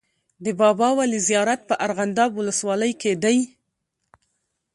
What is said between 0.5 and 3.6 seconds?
بابا ولي زیارت په ارغنداب ولسوالۍ کي دی.